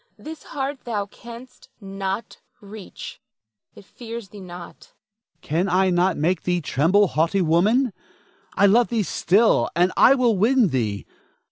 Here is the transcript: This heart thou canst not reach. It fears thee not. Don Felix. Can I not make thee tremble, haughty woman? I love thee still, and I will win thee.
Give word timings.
This 0.17 0.41
heart 0.41 0.79
thou 0.83 1.05
canst 1.05 1.69
not 1.79 2.39
reach. 2.59 3.21
It 3.75 3.85
fears 3.85 4.29
thee 4.29 4.39
not. 4.39 4.95
Don 5.43 5.47
Felix. 5.47 5.47
Can 5.47 5.69
I 5.69 5.91
not 5.91 6.17
make 6.17 6.41
thee 6.41 6.59
tremble, 6.59 7.09
haughty 7.09 7.41
woman? 7.43 7.93
I 8.55 8.65
love 8.65 8.87
thee 8.87 9.03
still, 9.03 9.69
and 9.75 9.91
I 9.95 10.15
will 10.15 10.35
win 10.35 10.69
thee. 10.69 11.05